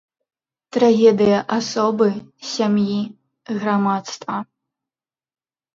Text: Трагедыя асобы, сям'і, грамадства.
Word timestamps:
Трагедыя 0.77 1.39
асобы, 1.57 2.07
сям'і, 2.53 2.99
грамадства. 3.61 4.37